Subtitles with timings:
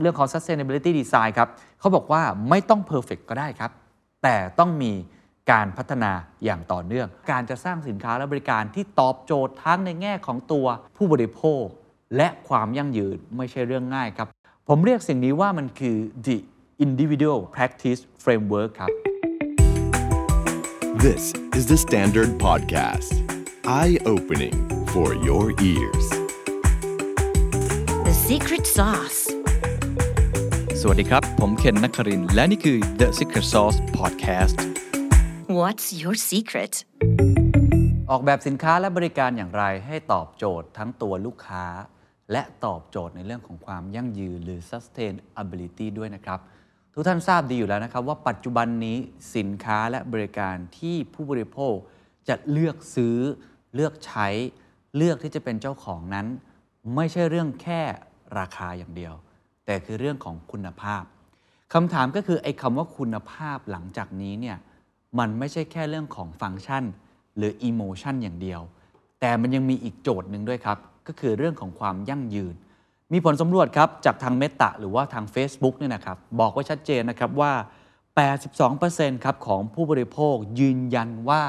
[0.00, 1.48] เรื่องของ sustainability design ครับ
[1.80, 3.70] เขาบอกว่าไม่ต้อง perfect ก็ได้ครับ
[4.22, 4.92] แต่ต้องมี
[5.50, 6.12] การพัฒนา
[6.44, 11.64] อย่างต่อเนื่อง การจะสร้างสินค้าและบริการที่ตอบโจทย์ทั้งในแง่ของตัวผู้บริโภค
[12.16, 14.28] และความยั่งยืนไม่ใช่เรื่องง่ายครับ
[14.68, 16.36] ผมเรียกสิ่งนี้ว่ามันคือ the
[16.86, 18.90] individual practice framework ครับ
[21.06, 23.12] This is the Standard Podcast.
[23.66, 24.56] Eye opening
[24.92, 26.06] for your ears.
[28.08, 29.25] The secret sauce.
[30.82, 34.56] สวัสดีครับ ผมเคนนักครินทร์และนี่คือ The Secret Sauce Podcast
[35.58, 36.74] What's your secret?
[38.10, 41.66] ออกแบบสินค้าและบริการอย่างไรให้ตอบโจทย์ทั้งตัวลูกค้า
[42.32, 46.38] และตอบโจทย์ในเรื่องของความยั่งยืนหรือ sustainability ด้วยนะครับ
[46.94, 48.96] ทุกท่านทราบดีอยู่แล้วนะครับ ว่าปัจจุบันนี้
[49.36, 51.74] สินค้าและบริการที่ผู้บริโภค
[52.28, 53.18] จะเลือกซื้อ
[53.74, 54.28] เลือกใช้
[54.96, 56.26] เลือกที่จะเป็นเจ้าของนั้น
[56.94, 57.80] ไม่ใช่เรื่องแค่
[58.38, 59.14] ราคาอย่างเดียว
[59.66, 61.02] แต่คือเรื่องของคุณภาพ
[61.74, 64.56] คำถามก็คือไอ้คำว่าคุณภาพหลังจากนี้เนี่ย
[65.18, 66.84] มันไม่ใช่แค่เรื่องของฟังก์ชัน
[67.36, 68.60] หรืออิโมชันอย่างเดียว
[69.20, 72.54] แต่มันยังมีอีกโจทย์หนึ่งด้วยครับ ก็คือเรื่องของความยั่งยืน
[73.12, 77.52] มีผลสำรวจครับจากทางเมตาหรือว่าทาง Facebook เนี่ยนะครับบอกไว้ชัดเจนนะครับว่า
[78.38, 81.42] 82%ครับของผู้บริโภคยืนยันว่า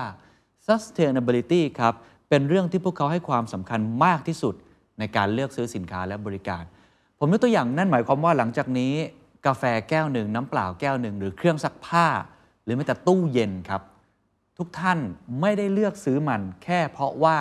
[0.68, 1.94] sustainability ครับ
[2.30, 4.56] เป็นเรื่องที่พวกเขาให้ความสำคัญมากที่สุด
[5.00, 6.64] ในการเลือกซื้อสินค้าและบริการ
[7.20, 8.94] ผมยกตัวอย่างนั่นหมายความว่าหลังจากนี้
[9.46, 12.08] กาแฟแก้วหนึ่งน้ำเปล่าแก้วหนึ่งหรือเครื่องซักผ้า
[12.64, 13.82] หรือแม้แต่ตู้เย็นครับ
[14.58, 15.00] ทุกท่าน
[15.42, 17.38] ไม่ได้เลือกซื้อมัน แค่เพราะว่า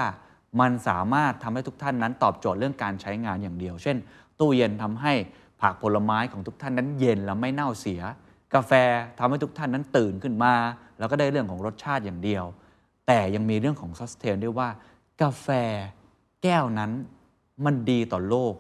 [0.61, 3.97] มันสามารถทำให้ทุกท่านนั้นตอบโจทย์เรื่องการใช้งานอย่างเดียว เช่น
[4.41, 5.13] ตู้เย็นทำให้
[5.61, 8.01] ผักผลไม้ของทุกท่านนั้นเย็นและไม่เน่าเสีย
[8.55, 8.73] กาแฟ
[9.19, 10.55] ทำให้ทุกท่านนั้นตื่นขึ้นมา
[10.99, 12.45] แล้วก็ได้เรื่องของรสชาติอย่างเดียว
[13.07, 14.69] แต่ยังมีเรื่องของ sustain ด้วยว่า
[15.23, 15.49] กาแฟ
[16.43, 16.91] แก้วนั้น
[17.65, 18.55] มันดีต่อโลก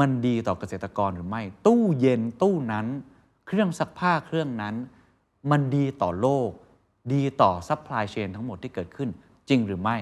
[0.00, 2.86] มันดีต่อเกษตรกรหรือไม่ ตู้เย็นตู้นั้น
[3.46, 4.74] เครื่องซักผ้าเครื่องนั้น
[5.50, 6.50] มันดีต่อโลก
[7.12, 9.08] ดีต่อ supply chain ทั้งหมดที่เกิดขึ้น
[9.48, 9.96] จริงหรือไม่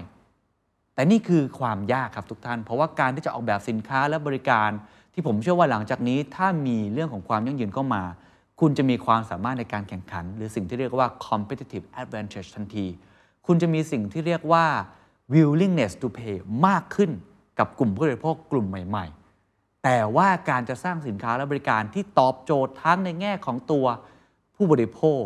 [0.94, 4.70] แต่นี่คือความยากครับทุกท่าน เพราะว่าการที่จะออกแบบสินค้าและบริการ
[5.12, 8.03] ที่ผมเชื่อว่าหลังจากนี้ ถ้ามีเรื่องของความยั่งยืนเข้ามา
[8.60, 12.87] คุณจะมีความสามารถในการแข่งขัน หรือสิ่งที่เรียกว่า competitive advantage ทันที
[13.47, 14.66] คุณจะมีสิ่งที่เรียกว่า
[15.32, 17.10] willingness to pay มากขึ้น
[17.59, 19.22] กับกลุ่มผู้บริโภคกลุ่มใหม่ ๆ
[19.84, 23.87] แต่ว่าการจะสร้างสินค้าและบริการที่ตอบโจทย์ทั้งในแง่ของตัว
[24.54, 25.22] ผู้บริโภค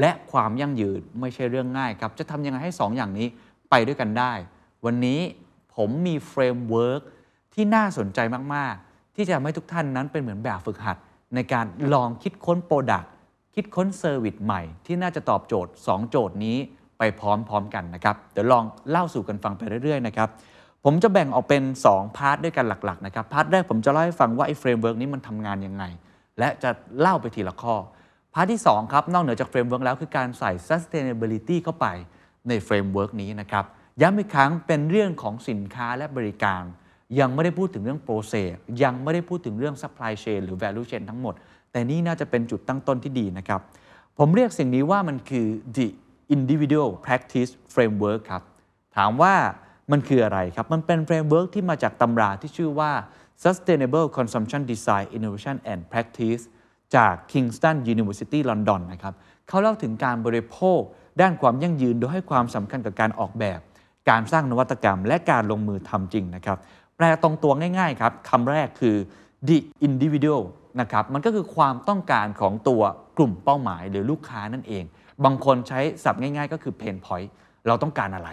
[0.00, 3.28] และความยั่งยืนไม่ใช่เรื่องง่ายครับ จะทำยังไงให้ 2 อย่างนี้
[3.70, 4.32] ไปด้วยกันได้
[4.84, 5.20] วันนี้
[5.76, 7.02] ผมมี framework
[7.54, 8.18] ที่น่าสนใจ
[8.54, 10.96] มาก ๆ ที่จะทำให้ทุกท่านนั้นเป็นเหมือนแบบฝึกหัด
[11.34, 13.10] ในการลองคิดค้น product
[13.54, 16.56] คิดค้น service ใหม่ ที่น่าจะตอบโจทย์ 2 โจทย์นี้
[16.98, 20.28] ไปพร้อม ๆ กันนะครับ เดี๋ยวลองเล่าสู่กันฟังไปเรื่อย ๆ นะครับ
[20.88, 25.84] ผมจะแบ่งออกเป็น 2 part ด้วยกันหลักๆนะครับ part แรกผมจะเล่าให้ฟังว่าไอ้ framework นี้มันทำงานยังไง
[26.38, 26.70] และจะ
[27.00, 27.74] เล่าไปทีละข้อ
[28.34, 31.86] part ที่ 2 ครับ นอกเหนือจาก framework แล้วคือการใส่ sustainability เข้าไป
[32.48, 33.64] ใน framework นี้นะครับ
[34.02, 36.62] ย้ำอีกครั้งเป็นเรื่องของสินค้าและบริการ
[37.20, 38.48] ยังไม่ได้พูดถึงเรื่อง process
[38.82, 41.34] ยังไม่ได้พูดถึงเรื่อง supply chain หรือ value chain ทั้งหมด
[41.72, 43.60] แต่นี่น่าจะเป็นจุดตั้งต้นที่ดีนะครับ
[44.18, 45.86] ผมเรียกสิ่งนี้ว่ามันคือ the
[46.34, 48.42] individual practice framework ครับ
[48.98, 49.34] ถามว่า
[49.92, 52.92] มันคืออะไรครับ มันเป็น framework ที่มาจากตำราที่ชื่อว่า
[53.44, 56.42] Sustainable Consumption Design Innovation and Practice
[56.96, 59.14] จาก Kingston University London นะครับ
[59.48, 60.80] เขาเล่าถึงการบริโภค
[61.20, 63.60] ด้านความยั่งยืนโดยให้ความสำคัญกับการออกแบบ
[64.10, 66.58] การสร้างนวัตกรรม และการลงมือทำจริงนะครับ
[66.96, 68.96] แปลตรงตัวง่ายๆครับคำแรกคือ
[69.48, 70.42] the individual
[70.80, 72.82] นะครับมันก็คือความต้องการของตัว
[73.16, 74.84] กลุ่มเป้าหมายหรือลูกค้านั่นเอง
[75.24, 77.28] บางคนใช้ศัพท์ง่ายๆ ก็คือ pain point
[77.66, 78.30] เราต้องการอะไร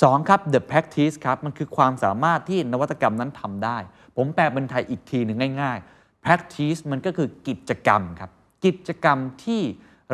[0.00, 3.78] 2ครับ the practice ครับ มันคือความสามารถที่นวัตกรรมนั้นทำได้
[4.16, 8.30] ผมแปลเป็นไทยอีกทีหนึ่งง่าย ๆ practice มันก็คือกิจกรรมครับ
[8.64, 9.62] กิจกรรมที่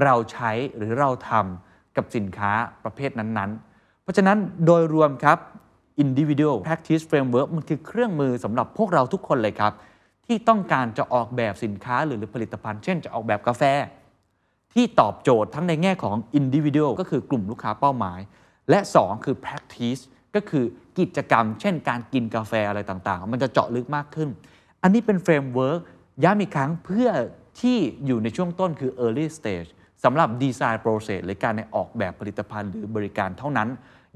[0.03, 2.53] เราใช้หรือเราทำกับสินค้า
[2.85, 5.39] ประเภทนั้นๆ เพราะฉะนั้นโดยรวมครับ
[6.05, 9.73] individual practice framework มันคือเครื่องมือสำหรับพวกเราทุกคนเลยครับ
[10.27, 13.63] ที่ต้องการจะออกแบบสินค้าหรือผลิตภัณฑ์ เช่นจะออกแบบกาแฟ
[14.73, 18.21] ที่ตอบโจทย์ทั้งในแง่ของ individual ก็คือกลุ่มลูกค้าเป้าหมาย
[18.71, 20.03] และ 2 คือ practice
[20.35, 20.65] ก็คือ
[20.99, 24.29] กิจกรรม เช่นการกินกาแฟอะไรต่างๆ มันจะเจาะลึกมากขึ้น
[24.83, 25.81] อันนี้เป็น framework
[26.25, 27.11] ย้ำอีกครั้งเพื่อ
[27.61, 29.71] ที่อยู่ในช่วงต้นคือ early stage
[30.05, 33.69] สำหรับ design process หรือการในออกแบบผลิตภัณฑ์หรือบริการเท่านั้น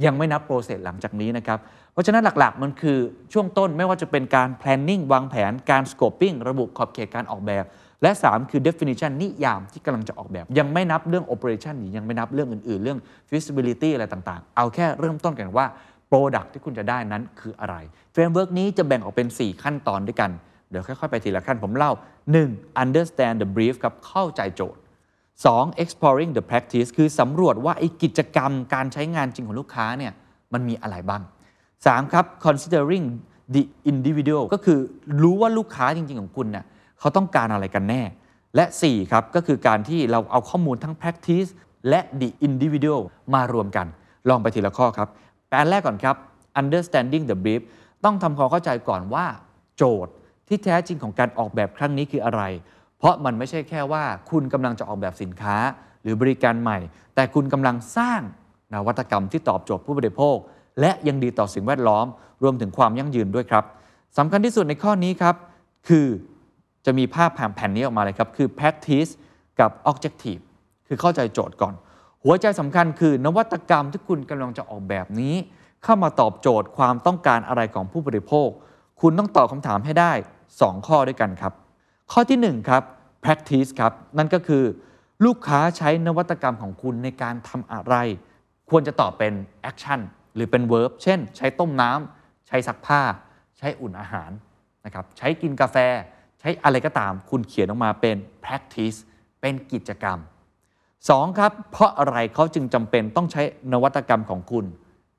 [0.04, 1.58] ยังไม่นับ process หลังจากนี้นะครับ
[1.93, 2.99] เพราะฉะนั้นหลักๆ มันคือ
[3.32, 7.64] ช่วงต้นไม่ว่าจะเป็นการ planning วางแผนการ scoping ระบุขอบเขตการออกแบบ
[8.02, 15.66] และ 3 คือ definition นิยามที่กำลังจะออกแบบ ยังไม่นับเรื่อง operation ยังไม่นับเรื่องอื่นๆ เรื่อง feasibility อะไรต่างๆ เอาแค่เริ่มต้นกันว่า
[16.10, 17.76] product ที่คุณจะได้นั้นคืออะไร
[18.14, 20.31] framework นี้จะแบ่งออกเป็น 4 ขั้นตอนด้วยกัน
[20.70, 21.93] เดี๋ยวค่อยๆ ไปทีละขั้นผมเล่า
[22.37, 22.82] 1.
[22.82, 24.81] understand the brief ครับเข้าใจโจทย์
[25.31, 25.82] 2.
[25.82, 30.12] exploring the practice คือสำรวจว่าไอ้กิจกรรมการใช้งานจริงของลูกค้าเนี่ย
[30.52, 31.22] มันมีอะไรบ้าง
[31.69, 32.12] 3.
[32.12, 33.04] ครับ considering
[33.54, 34.78] the individual ก็คือ
[35.22, 36.64] รู้ว่าลูกค้าจริง ๆ ของคุณเนี่ย
[37.02, 38.02] เขาต้องการอะไรกันแน่
[38.56, 41.50] และ 4 ครับก็คือการที่เราเอาข้อมูลทั้ง practice
[41.88, 43.02] และ the individual
[43.34, 43.87] มารวมกัน
[44.28, 45.08] ลองไปทีละข้อครับ
[45.49, 46.16] แปลแรกก่อนครับ
[46.60, 47.62] understanding the brief
[48.04, 49.26] ต้องทำความเข้าใจก่อนว่า
[49.76, 50.12] โจทย์
[50.49, 52.43] ที่แท้จริงของการออกแบบครั้งนี้คืออะไร
[52.99, 55.56] เพราะมันไม่ใช่แค่ว่า คุณกำลังจะออกแบบสินค้า
[56.02, 56.78] หรือบริการใหม่
[57.14, 58.20] แต่คุณกำลังสร้าง
[58.75, 60.37] นวัตกรรมที่ตอบโจทย์ผู้บริโภค
[60.81, 62.06] และยังดีต่อสิ่งแวดล้อม
[62.43, 63.64] รวมถึงความยั่งยืนด้วยครับ
[64.19, 65.34] สำคัญที่สุดในข้อนี้ครับ
[65.88, 66.06] คือ
[66.87, 69.11] จะมีภาพแผ่นนี้ออกมาเลยครับ คือ practice
[69.61, 70.43] กับ objective
[70.87, 71.75] คือเข้าใจโจทย์ก่อน
[72.25, 75.34] หัวใจสำคัญคือนวัตกรรมที่คุณกำลังจะออกแบบนี้
[75.84, 78.49] เข้ามาตอบโจทย์ความต้องการอะไรของผู้บริโภค
[79.00, 80.12] คุณต้องตอบคำถามให้ได้
[80.50, 81.52] 2 ข้อด้วยกันครับ
[82.12, 82.82] ข้อที่ 1 ครับ
[83.25, 84.64] practice ครับ นั่นก็คือ
[85.25, 87.94] ลูกค้าใช้นวัตกรรมของคุณในการทำอะไร
[88.70, 89.32] ควรจะตอบเป็น
[89.70, 90.00] action
[90.35, 93.00] หรือเป็น verb เช่น ใช้ต้มน้ำใช้ซักผ้า
[93.58, 94.31] ใช้อุ่นอาหาร
[94.85, 95.76] นะครับ ใช้กินกาแฟ
[96.43, 98.99] ใช้อะไรก็ตามคุณเขียนออกมาเป็น practice
[99.41, 100.19] เป็นกิจกรรม
[100.79, 101.39] 2.
[101.39, 103.43] ครับ เพราะอะไรเขาจึงจำเป็นต้องใช้
[103.73, 104.65] นวัตกรรมของคุณ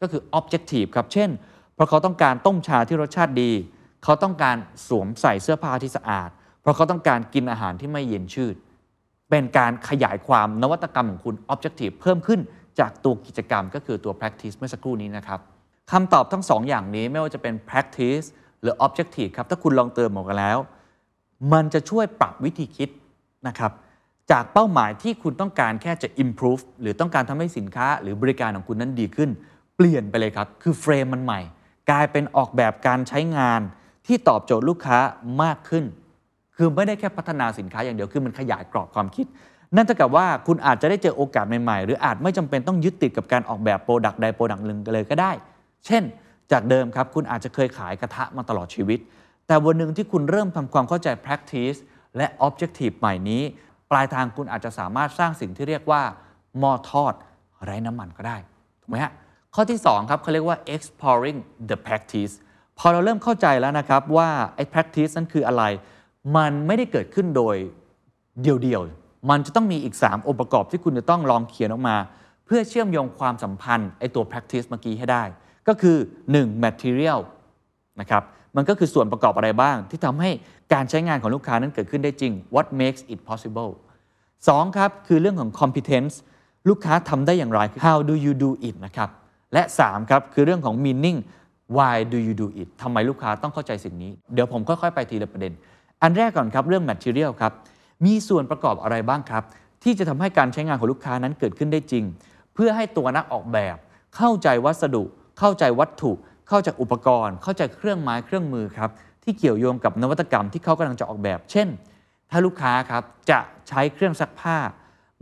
[0.02, 1.30] ก็คือ objective ครับ เช่น
[1.75, 3.52] เพราะเขาต้องการต้มชาที่รสชาติดี
[4.04, 6.30] เขาต้องการสวมใส่เสื้อผ้าที่สะอาด
[6.62, 8.56] เพราะเขาต้องการกินอาหารที่ไม่เย็นชืด
[9.30, 12.40] เป็นการขยายความนวัตกรรมของคุณ objective เพิ่มขึ้น
[12.80, 15.40] จากตัวกิจกรรมก็คือตัว practice เมื่อสักครู่นี้นะครับ
[15.92, 18.26] คำตอบทั้งสองอย่างนี้ไม่ว่าจะเป็น practice
[18.62, 20.58] หรือ objective ครับถ้าคุณลองเติมออกมาแล้ว
[21.51, 22.90] มันจะช่วยปรับวิธีคิด
[23.48, 23.72] นะครับ
[24.31, 29.30] จากเป้าหมายที่คุณต้องการแค่จะ improve หรือต้องการทำให้สินค้าหรือบริการของคุณนั้นดีขึ้น
[29.75, 31.40] เปลี่ยนไปเลยครับ คือ frame มันใหม่
[31.90, 33.62] กลายเป็นออกแบบการใช้งาน
[34.07, 34.98] ที่ตอบโจทย์ลูกค้า
[35.44, 35.86] มากขึ้น
[36.56, 39.25] คือไม่ได้แค่พัฒนาสินค้าอย่างเดียว คือมันขยายกรอบความคิด
[39.75, 45.31] นั่นเท่ากับว่าคุณอาจจะได้เจอโอกาสใหม่ๆ หรืออาจไม่จำเป็นต้องยึดติดกับการออกแบบ product ใด product หนึ่งเลยก็ได้
[45.86, 46.04] เช่น
[46.51, 49.00] จากเดิมครับคุณอาจจะเคยขายกระทะมาตลอดชีวิต
[49.48, 51.80] แต่วันหนึ่งที่คุณเริ่มทำความเข้าใจ practice
[52.18, 53.44] และ objective ใหม่นี้
[53.92, 56.01] ปลายทางคุณอาจจะสามารถสร้างสิ่งที่เรียกว่า
[56.60, 57.13] หม้อทอด
[57.63, 58.38] ไร้น้ำมันก็ได้
[58.81, 59.12] ถูกไหมฮะ
[59.56, 62.34] ข้อที่ 2 ครับเขาเรียกว่า exploring the practice
[62.80, 65.63] พอเราเริ่มเข้าใจแล้วนะครับว่าไอ้ practice นั้นคืออะไร
[66.38, 67.56] มันไม่ได้เกิดขึ้นโดย
[68.42, 71.98] เดียวๆ มันจะต้องมีอีก 3 องค์ประกอบที่คุณจะต้องลองเขียนออกมา
[72.45, 75.24] เพื่อเชื่อมโยงความสัมพันธ์ไอ้ตัว practice เมื่อกี้ให้ได้
[75.68, 75.98] ก็คือ
[76.31, 76.63] 1.
[76.63, 77.19] material
[78.00, 78.24] นะครับ
[78.56, 80.30] มันก็คือส่วนประกอบอะไรบ้าง ที่ทำให้
[80.74, 83.72] การใช้งานของลูกค้านั้นเกิดขึ้นได้จริง what makes it possible
[84.24, 86.14] 2ครับคือเรื่องของ competence
[86.70, 89.10] ลูกค้าทำได้อย่างไร how do you do it นะครับ
[89.54, 91.18] และ 3 ครับ คือเรื่องของ meaning
[91.78, 95.54] why do you do it ทำไมลูกค้าต้องเข้าใจสิ่งนี้ เดี๋ยวผมค่อยๆ ไปทีละประเด็น
[96.02, 97.54] อันแรกก่อนครับ เรื่อง material ครับ
[98.06, 99.44] มีส่วนประกอบอะไรบ้างครับ
[99.84, 102.04] ที่จะทำให้การใช้งานของลูกค้านั้นเกิดขึ้นได้จริง
[102.54, 103.78] เพื่อให้ตัวนักออกแบบ
[104.18, 105.04] เข้าใจวัสดุ
[105.40, 106.12] เข้าใจวัตถุ
[106.54, 108.90] เข้าใจอุปกรณ์ เข้าใจเครื่องไม้เครื่องมือครับ
[109.24, 111.68] ที่เกี่ยวโยงกับนวัตกรรมที่เขากำลังจะออกแบบ เช่น
[112.30, 114.58] ถ้าลูกค้าครับจะใช้เครื่องซักผ้า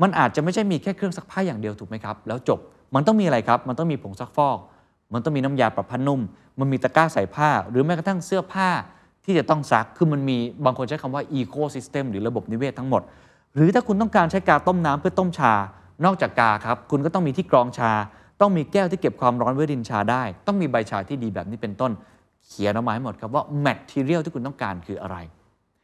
[0.02, 2.60] มันอาจจะไม่ใช่มีแค่เครื่องซักผ้าอย่างเดียวถูกไหมครับ แล้วจบ
[2.96, 4.58] มันต้องมีอะไรครับ มันต้องมีผงซักฟอก
[5.14, 6.22] มันต้องมีน้ำยาปรับผ้านุ่ม
[6.60, 8.70] มันมีตะกร้าใส่ผ้า หรือแม้กระทั่งเสื้อผ้า
[9.26, 13.02] ที่จะต้องซักคือมันมีบางคนใช้คำว่า ecosystem หรือระบบนิเวศทั้งหมด
[13.56, 15.54] หรือถ้าคุณต้องการใช้กาต้มน้ำเพื่อต้มชา
[16.06, 17.92] นอกจากกาครับคุณก็ต้องมีที่กรองชา
[18.42, 21.92] ต้องมีแก้วที่เก็บความร้อนไว้รินชาได้ ต้องมีใบชาที่ดีแบบนี้เป็นต้น
[22.46, 25.18] เขียนออกมาให้หมดครับว่า material ที่คุณต้องการคืออะไร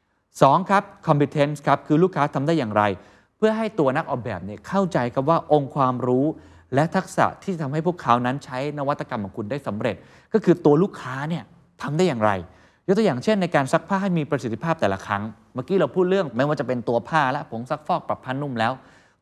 [0.01, 2.83] 2 ครับ competence ครับคือลูกค้าทำได้อย่างไร
[3.37, 6.25] เพื่อให้ตัวนักออกแบบเนี่ยเข้าใจครับว่าองค์ความรู้
[6.73, 9.95] และทักษะที่ทำให้พวกเขานั้นใช้นวัตกรรมของคุณได้สำเร็จ
[10.33, 11.43] ก็คือตัวลูกค้าเนี่ย
[11.81, 12.31] ทำได้อย่างไร
[12.87, 15.23] ยกตัวอย่างเช่นในการซักผ้าให้มีประสิทธิภาพแต่ละครั้ง
[15.53, 18.73] เมื่อกี้เราพูดเรื่องไม่ว่าจะเป็นตัวผ้าและผงซักฟอกปรับผ้านุ่มแล้ว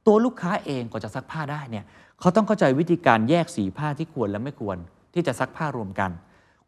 [0.08, 1.86] ตัวลูกค้าเองก็จะซักผ้าได้เนี่ย
[2.20, 4.78] เขาต้องเข้าใจวิธีการแยกสีผ้าที่ควรและไม่ควร
[5.14, 6.12] ที่จะซักผ้ารวมกัน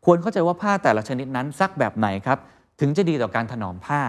[0.06, 2.38] ควรเข้าใจว่าผ้าแต่ละชนิดนั้นซักแบบไหนครับ
[2.80, 4.02] ถึงจะดีต่อการถนอมผ้า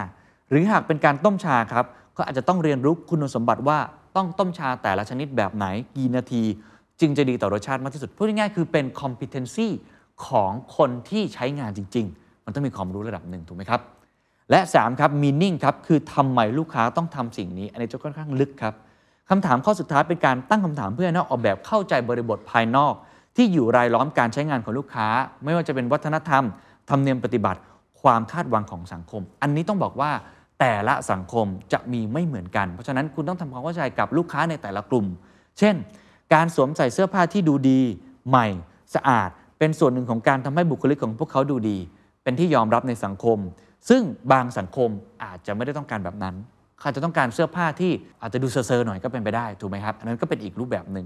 [0.49, 1.85] หรือหากเป็นการต้มชาครับ
[2.17, 3.79] ก็อาจจะต้องเรียนรู้คุณสมบัติว่า
[4.15, 5.65] ต้องต้มชาแต่ละชนิดแบบไหน
[5.95, 6.43] กี่นาที
[6.99, 9.67] จึงจะดีต่อรสชาติมากที่สุดพูดง่ายๆคือเป็น competency
[10.27, 13.81] ของคนที่ใช้งานจริง ๆ มันต้องมีความรู้ระดับหนึ่งถูกไหมครับ
[14.51, 18.73] และ 3 ครับ meaning ครับ คือทำไมลูกค้าต้องทำสิ่งนี้ อันนี้จะค่อนข้างลึกครับ
[19.29, 22.93] คำถามข้อสุดท้ายเป็นการตั้งคำถามเพื่อนักออกแบบเข้าใจบริบทภายนอก
[23.35, 25.07] ที่อยู่รายล้อมการใช้งานของลูกค้า
[25.43, 26.43] ไม่ว่าจะเป็นวัฒนธรรม
[26.89, 27.59] ธรรมเนียมปฏิบัติ
[28.01, 30.11] ความคาดหวังของสังคม อันนี้ต้องบอกว่า
[30.59, 35.05] แต่ละสังคมจะมีไม่เหมือนกัน เพราะฉะนั้นคุณต้องทำความเข้าใจกับลูกค้าในแต่ละกลุ่ม
[35.59, 35.75] เช่น
[36.33, 37.81] การสวมใส่เสื้อผ้าที่ดูดี
[38.29, 38.47] ใหม่
[38.95, 41.77] สะอาด เป็นส่วนหนึ่งของการทำให้บุคลิกของพวกเขาดูดี
[42.23, 43.37] เป็นที่ยอมรับในสังคม
[43.89, 44.89] ซึ่งบางสังคม
[45.23, 46.35] อาจจะไม่ได้ต้องการแบบนั้น
[46.79, 51.05] เขาจะต้องการเสื้อผ้าที่อาจจะดูเซอร์ๆหน่อยก็เป็นไปได้ถูกไหมครับอันนั้นก็เป็นอีกรูปแบบหนึ่ง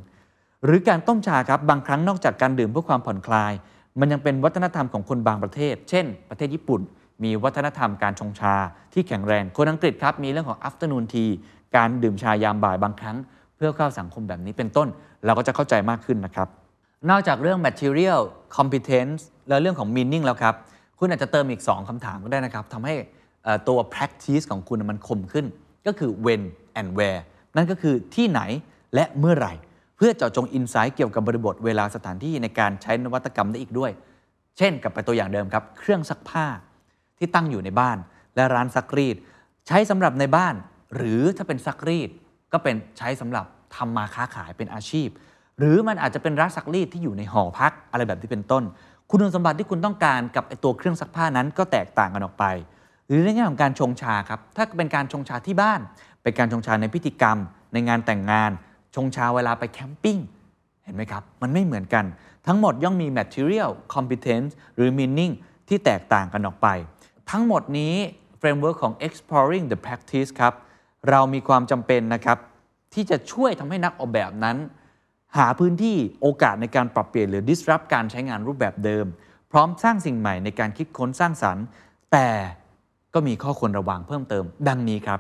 [0.66, 3.54] หรือการต้มชาครับบางครั้งนอกจากการดื่มเพื่อความผ่อนคลาย
[4.00, 6.82] มันยังเป็นวัฒนธรรมของคนบางประเทศ เช่น ประเทศญี่ปุ่น
[7.24, 8.56] มีวัฒนธรรมการชงชา
[8.94, 11.30] ที่แข็งแรงคนอังกฤษครับมีเรื่องของ afternoon tea
[11.76, 13.18] การดื่มชายามบ่ายบางครั้ง
[13.56, 14.88] เพื่อเข้าสังคมแบบนี้เป็นต้น
[15.26, 16.48] เราก็จะเข้าใจมากขึ้นนะครับ
[17.10, 18.20] นอกจากเรื่อง material
[18.58, 20.56] competence และเรื่องของ meaning แล้วครับ
[21.00, 22.96] คุณอาจจะเติมอีก 2คำถามก็ได้นะครับทำให้
[23.68, 25.46] ตัว practice ของคุณมันคมขึ้น
[25.88, 26.44] ก็คือ when
[26.80, 27.22] and where
[27.56, 28.42] นั่นก็คือที่ไหน
[28.96, 29.54] และเมื่อไหร่
[29.98, 33.92] เพื่อเจาะจง insight เกี่ยวกับบริบทเวลาสถานที่ในการใช้นวัตกรรมได้อีกด้วย
[34.58, 36.46] เช่นกลับไปตัวอย่างเดิมครับ เครื่องซักผ้า
[37.18, 37.98] ที่ตั้งอยู่ในบ้าน
[38.36, 39.16] และร้านซักรีด
[39.68, 40.56] ใช้สำหรับในบ้าน
[40.96, 42.10] หรือถ้าเป็นซักรีด
[42.54, 45.10] ก็เป็นใช้สำหรับทำมาค้าขายเป็นอาชีพ
[45.60, 48.64] หรือมันอาจจะเป็นร้านซักรีดที่อยู่ในหอพักอะไรแบบที่เป็นต้น
[49.10, 52.46] คุณสมบัติที่คุณต้องการกับไอตัวเครื่องซักผ้านั้นก็แตกต่างกันออกไป
[53.08, 55.80] หรือในแง่ของการชงชาครับ ถ้าเป็นการชงชาที่บ้าน
[56.24, 57.38] เป็นการชงชาในพิธีกรรม
[57.74, 58.52] ในงานแต่งงาน
[58.96, 60.18] ชงชาเวลาไปแคมปิ้ง
[60.84, 62.06] เห็นไหมครับ มันไม่เหมือนกัน
[62.48, 65.34] ทั้งหมดย่อมมี material competence หรือ meaning
[65.68, 66.68] ที่แตกต่างกันออกไป
[67.32, 67.96] ทั้งหมดนี้
[68.42, 70.54] framework ของ exploring the practice ครับ
[71.10, 72.38] เรามีความจำเป็นนะครับ
[72.94, 74.58] ที่จะช่วยทำให้นักออกแบบนั้น
[75.38, 79.06] หาพื้นที่โอกาสในการปรับเปลี่ยนหรือ disrupt การใช้งานรูปแบบเดิม
[79.52, 81.66] พร้อมสร้างสิ่งใหม่ในการคิดค้นสร้างสรรค์
[82.12, 82.28] แต่
[83.14, 85.20] ก็มีข้อควรระวังเพิ่มเติม ดังนี้ครับ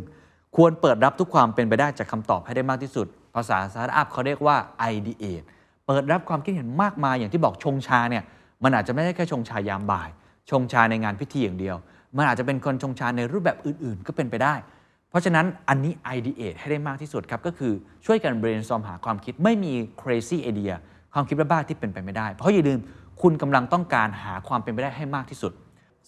[0.00, 0.56] 1.
[0.56, 4.56] ควรเปิดรับทุกความเป็นไปได้จากคำตอบให้ได้มากที่สุด ภาษาสตาร์ทอัพเขาเรียกว่า
[4.92, 5.44] ideate
[5.86, 8.24] เปิดรับความคิดเห็นมากมายอย่างที่บอกชงชาเนี่ย
[8.64, 10.08] มันอาจจะไม่ได้แค่ชงชายามบ่าย
[10.50, 11.76] ชงชาในงานพิธีอย่างเดียว
[12.16, 14.54] มันอาจจะเป็นคนชงชาในรูปแบบอื่นๆ ก็เป็นไปได้
[15.10, 17.72] เพราะฉะนั้นอันนี้ ideate ให้ได้มากที่สุดครับก็คือ
[18.06, 20.74] ช่วยกัน brainstorm หาความคิดไม่มี crazy idea
[21.14, 22.80] ความคิดบ้าๆที่เป็นไปไม่ได้ เพราะอย่าลืม
[23.22, 25.52] คุณกำลังต้องการหาความเป็นไปได้ให้มากที่สุด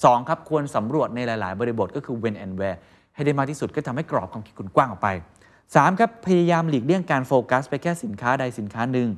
[0.06, 0.28] 2.
[0.28, 2.78] ครับควรสำรวจในหลาย ๆ บริบทก็คือ when and where
[3.14, 5.08] ให้ได้มากที่สุดก็ทำให้กรอบความคิดคุณกว้างออกไป
[5.54, 6.00] 3.
[6.00, 9.08] ครับพยายามหลีกเลี่ยงการโฟกัส ไปแค่สินค้าใดสินค้าหนึ่ง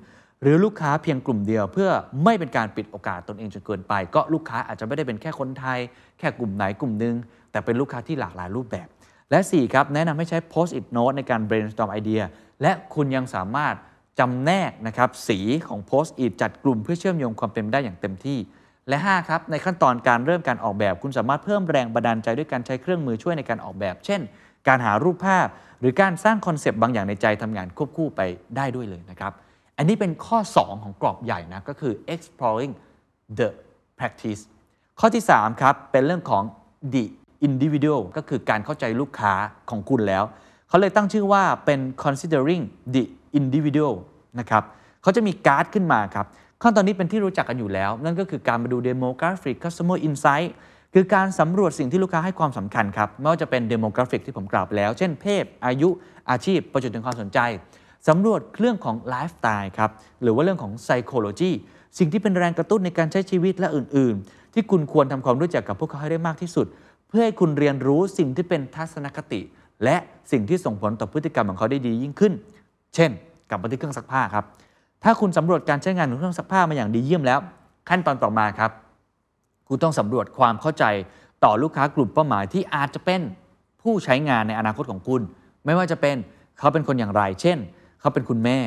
[0.43, 1.91] หรือลูกค้าเพียงกลุ่มเดียว เพื่อ
[2.25, 5.79] ไม่เป็นการปิดโอกาสตนเองจนเกินไป ก็ลูกค้าอาจจะไม่ได้เป็นแค่คนไทย
[6.19, 7.14] แค่กลุ่มไหนกลุ่มหนึ่ง
[7.50, 8.87] แต่เป็นลูกค้าที่หลากหลายรูปแบบ
[9.31, 12.23] และ 4 ครับแนะนำให้ใช้ post it note ในการ brainstorm ไอเดีย
[12.62, 13.75] และคุณยังสามารถ
[14.19, 15.38] จำแนกนะครับสี
[15.69, 18.38] ของ post it จัดกลุ่มเพื่อเชื่อมโยงความเป็นไปได้อย่างเต็มที่
[18.88, 24.21] และ 5 ครับ ในขั้นตอนการเริ่มการออกแบบ คุณสามารถเพิ่มแรงบันดาลใจด้วยการใช้เครื่องมือช่วยในการออกแบบ เช่น
[24.69, 25.47] การหารูปภาพ
[25.81, 28.21] หรือการสร้างคอนเซปต์บางอย่างในใจทำงานควบคู่ไป
[28.57, 29.33] ได้ด้วยเลยนะครับ
[29.79, 32.73] อันนี้เป็นข้อ 2 ของกรอบใหญ่นะก็คือ exploring
[33.38, 33.49] the
[33.99, 34.43] practice
[35.00, 36.43] ข้อที่ 3 ครับ เป็นเรื่องของ
[36.95, 37.05] the
[37.49, 39.33] individual ก็คือการเข้าใจลูกค้า
[39.71, 40.25] ของคุณแล้ว
[40.69, 42.62] เขาเลยตั้งชื่อว่าเป็น considering
[42.95, 43.05] the
[43.38, 43.95] individual
[44.41, 44.62] นะครับ
[45.03, 46.26] เขาจะมีการ์ดขึ้นมาครับ
[46.66, 50.50] ขั้นตอนนี้เป็นที่รู้จักกันอยู่แล้ว นั่นก็คือการมาดู demographic customer insight
[50.94, 55.88] คือการสำรวจสิ่งที่ลูกค้าให้ความสำคัญครับไม่ว่าจะเป็น demographic ที่ผมกล่าวไปแล้ว เช่นเพศ อายุ
[56.30, 57.38] อาชีพประจุดถึงความสนใจ
[58.09, 59.90] สำรวจเรื่องของไลฟ์สไตล์ครับ
[60.23, 61.52] หรือว่าเรื่องของ psychology
[61.99, 66.66] สิ่งที่เป็นแรงกระตุ้นในการใช้ชีวิตและอื่น ๆ ที่คุณควรทำความรู้จักกับพวกเขาให้ได้มากที่สุด
[67.09, 69.40] เพื่อให้คุณเรียนรู้สิ่งที่เป็นทัศนคติ
[69.85, 69.97] และ
[70.33, 72.33] สิ่งที่ส่งผลต่อพฤติกรรมของเขาได้ดียิ่งขึ้น
[72.94, 73.11] เช่น
[73.50, 74.44] กับมาที่เครื่องซักผ้าครับ
[75.05, 77.41] ถ้าคุณสำรวจการใช้งานของเครื่องซักผ้ามาอย่างดีเยี่ยมแล้ว
[77.89, 78.71] ขั้นตอนต่อมาครับ
[79.69, 80.85] คุณต้องสำรวจความเข้าใจ
[81.45, 83.21] ต่อลูกค้ากลุ่มเป้าหมายที่อาจจะเป็น
[83.83, 85.21] ผู้ใช้งานในอนาคตของคุณ
[85.65, 86.17] ไม่ว่าจะเป็น
[86.59, 87.59] เขาเป็นคนอย่างไร เช่น
[88.01, 88.59] เขาเป็นคุณแม่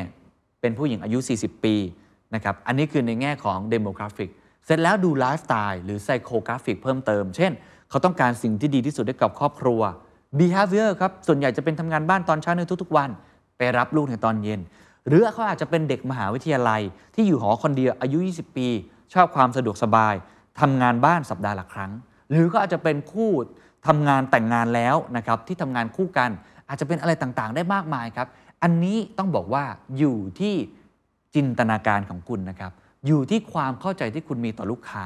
[0.62, 1.76] เป็นผู้หญิงอายุ 40 ปี
[2.36, 4.30] นะครับ อันนี้คือในแง่ของ demographic
[4.66, 7.52] เสร็จแล้วดูไลฟ์สไตล์หรือ psychographic เพิ่มเติม เช่น
[7.90, 9.82] เขาต้องการสิ่งที่ดีที่สุดให้กับครอบครัว
[10.40, 13.10] behavior ครับ ส่วนใหญ่จะเป็นทำงานบ้านตอนเช้าในทุกๆวัน
[13.58, 14.60] ไปรับลูกในตอนเย็น
[15.08, 16.82] หรือเขาอาจจะเป็นเด็กมหาวิทยาลัย
[17.16, 18.68] ที่อยู่หอคนเดียวอายุ 20 ปี
[19.14, 20.16] ชอบความสะดวกสบาย
[20.60, 21.92] ทำงานบ้านสัปดาห์ละครั้ง
[22.32, 23.32] หรือก็อาจจะเป็นคู่
[23.88, 26.30] ทำงานแต่งงานแล้วนะครับที่ทำงานคู่กัน
[26.70, 28.28] อาจจะเป็นอะไรต่างๆ ได้มากมายครับ
[28.64, 29.64] อันนี้ต้องบอกว่า
[29.98, 30.56] อยู่ที่
[31.36, 32.72] จินตนาการของคุณนะครับ
[33.08, 35.06] อยู่ที่ความเข้าใจที่คุณมีต่อลูกค้า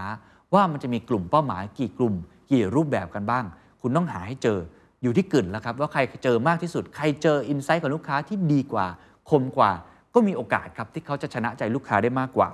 [0.54, 2.14] ว่ามันจะมีกลุ่มเป้าหมายกี่กลุ่ม
[2.52, 3.46] กี่รูปแบบกันบ้าง
[3.82, 4.60] คุณต้องหาให้เจอ
[5.04, 8.88] อยู่ที่กึ๋นแล้วครับว่าใครเจอมากที่สุดใครเจอ insight ของลูกค้าที่ดีกว่า
[9.30, 9.72] คมกว่า
[10.16, 12.48] ก็มีโอกาสครับที่เขาจะชนะใจลูกค้าได้มากกว่า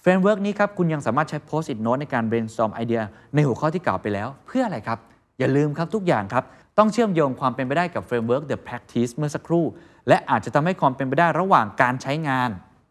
[0.00, 3.02] framework นี้ครับคุณยังสามารถใช้ post it note ในการ brainstorm ไอเดีย
[3.34, 4.98] ในหัวข้อที่กล่าวไปแล้ว เพื่ออะไรครับ
[5.38, 6.44] อย่าลืมครับทุกอย่างครับ
[6.78, 9.64] ต้องเชื่อมโยงความเป็นไปได้กับ framework the practice เมื่อสักครู่
[10.08, 12.50] และอาจจะทำให้ความเป็นไปได้ระหว่างการใช้งาน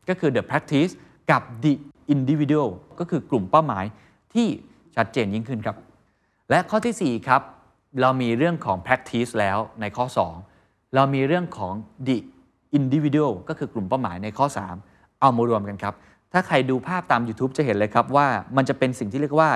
[0.09, 0.91] ก็คือ the practice
[1.31, 1.73] กับ the
[2.13, 3.85] individual ก็คือกลุ่มเป้าหมาย
[4.33, 4.47] ที่
[4.95, 5.77] ชัดเจนยิ่งขึ้นครับ
[6.49, 7.41] และข้อทีสี่4 ครับ
[8.01, 10.05] เรามีเรื่องของ practice แล้วในข้อ
[10.51, 11.73] 2 เรามีเรื่องของ
[12.07, 12.17] the
[12.77, 14.45] individual ก็คือกลุ่มเป้าหมายในข้อ
[14.83, 15.93] 3 เอามารวมกันครับ
[16.33, 19.49] ถ้าใครดูภาพตาม YouTube จะเห็นเลยครับว่ามันจะเป็นสิ่งที่เรียกว่า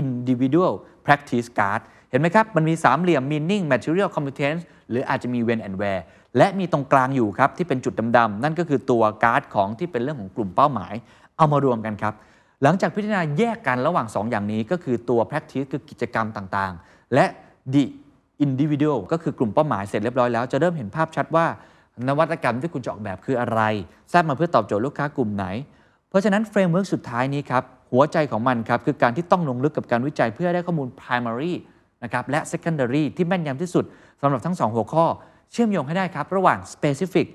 [0.00, 0.72] individual
[1.06, 6.02] practice card เห็นไหมครับ มันมีสามเหลี่ยม meaning material competence หรืออาจจะมี when and where
[6.38, 10.94] และมีตรงกลางอยู่ครับ ที่เป็นจุดดำๆ นั่นก็คือตัวการ์ดของที่เป็นเรื่องของกลุ่มเป้าหมาย
[11.36, 12.14] เอามารวมกันครับ
[12.62, 17.26] หลังจากพิจารณาแยกกันระหว่าง 2 อย่างนี้ก็คือตัว practice คือกิจกรรมต่างๆ และ
[17.74, 17.84] the
[18.44, 21.46] individual ก็คือกลุ่มเป้าหมายเสร็จเรียบร้อยแล้วจะเริ่มเห็นภาพชัดว่า
[22.08, 23.60] นวัตกรรมที่คุณจะออกแบบคืออะไร
[24.12, 25.44] สร้างมาเพื่อตอบโจทย์ลูกค้ากลุ่มไหน
[26.08, 27.62] เพราะฉะนั้น framework สุดท้ายนี้ครับ
[27.92, 31.52] หัวใจของมันครับ คือการที่ต้องลงลึกกับการวิจัยเพื่อได้ข้อมูล primary
[32.04, 33.84] นะครับและ secondary ที่แม่นยำที่สุด
[34.20, 35.04] สำหรับทั้ง 2 หัวข้อ
[35.52, 37.26] เชื่อมโยงให้ได้ครับ ระหว่าง specific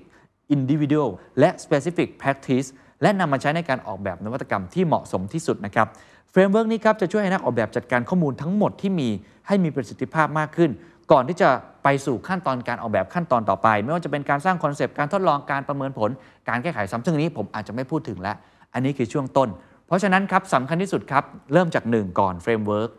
[0.56, 2.68] individual และ specific practice
[3.02, 5.86] และนำมาใช้ในการออกแบบนวัตกรรมที่เหมาะสมที่สุดนะครับ
[6.30, 9.08] framework นี้ครับจะช่วยให้นักออกแบบจัดการข้อมูลทั้งหมดที่มี
[9.46, 10.70] ให้มีประสิทธิภาพมากขึ้น
[11.12, 11.50] ก่อนที่จะ
[11.84, 16.10] ไปสู่ขั้นตอนการออกแบบขั้นตอนต่อไป ไม่ว่าจะเป็นการสร้างคอนเซปต์การทดลองการประเมินผล
[16.48, 18.36] การแก้ไขซ้ำซึ่งนี้ผมอาจจะไม่พูดถึงแล้ว
[18.74, 19.48] อันนี้คือช่วงต้น
[19.86, 22.90] เพราะฉะนั้นครับสำคัญที่สุดครับ เริ่มจาก 1 ก่อน framework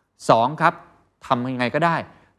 [0.00, 0.74] 2ครับ
[1.26, 1.96] ทำยังไงก็ได้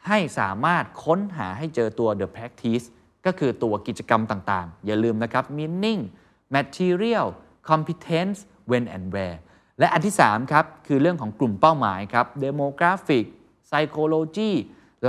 [0.08, 2.86] ให้สามารถค้นหาให้เจอตัว the practice
[3.26, 6.02] ก็คือตัวกิจกรรมต่างๆ อย่าลืมนะครับ meaning
[6.56, 7.28] material
[7.70, 8.38] competence
[8.70, 9.38] when and where
[9.80, 13.26] และอันที่ 3 ครับ คือเรื่องของกลุ่มเป้าหมายครับ demographic
[13.70, 14.52] psychology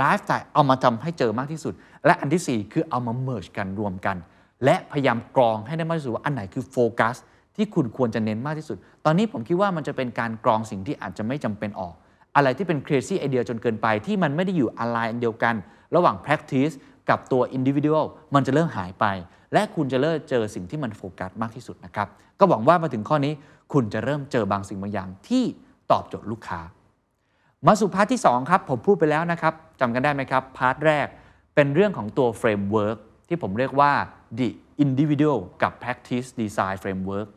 [0.01, 1.73] lifestyle เอามาทำให้เจอมากที่สุด
[2.05, 4.17] และอันที่ 4 คือเอามา merge กันรวมกัน
[4.65, 7.15] และพยายามกรองให้ได้มากที่สุดว่าอันไหนคือโฟกัส
[7.55, 11.93] ที่คุณควรจะเน้นมากที่สุด ตอนนี้ผมคิดว่ามันจะเป็นการกรองสิ่งที่อาจจะไม่จำเป็นออก
[12.35, 15.55] อะไรที่เป็น crazy idea จนเกินไปที่มันไม่ได้อยู่ align อันเดียวกัน
[15.95, 16.73] ระหว่าง practice
[17.09, 19.05] กับตัว individual มันจะเริ่มหายไป
[19.53, 22.07] และคุณจะเริ่มเจอสิ่งที่มันโฟกัสมากที่สุดนะครับ
[22.39, 23.33] ก็หวังว่ามาถึงข้อนี้
[23.73, 25.43] คุณจะเริ่มเจอบางสิ่งบางอย่างที่
[25.91, 26.59] ตอบโจทย์ลูกค้า
[27.67, 31.07] มาสู่ part ที่ 2 ครับ ผมพูดไปแล้วนะครับจำกันได้ไหมครับ part แรก
[31.55, 32.97] เป็นเรื่องของตัว framework
[33.27, 33.91] ที่ผมเรียกว่า
[34.39, 34.49] the
[34.83, 37.27] individual กับ practice design framework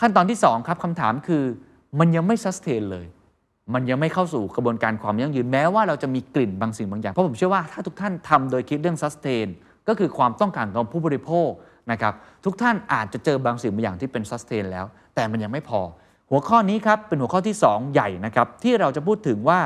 [0.00, 1.44] ขั้นตอนที่ 2 ครับคำถามคือ
[1.98, 3.06] มันยังไม่ sustain เลย
[3.74, 9.48] มันยังไม่เข้าสู่กระบวนการความยั่งยืนแม้ว่าเราจะมีกลิ่นบางสิ่งบางอย่าง เพราะผมเชื่อว่าถ้าทุกท่านทำโดยคิดเรื่อง sustain
[9.88, 11.50] ก็คือความต้องการของผู้บริโภค
[11.92, 12.14] นะครับ
[12.44, 15.80] ทุกท่านอาจจะเจอบางสิ่งบางอย่างที่เป็น sustain แล้ว แต่มันยังไม่พอ
[16.34, 19.60] หัวข้อนี้ครับเป็นหัวข้อที่ 2 ใหญ่นะครับที่เราจะพูดถึงว่า